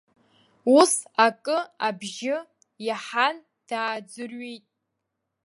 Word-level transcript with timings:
Ус, 0.77 0.93
акы 1.25 1.57
абжьы 1.87 2.37
иаҳан, 2.87 3.35
дааӡырҩит. 3.69 4.65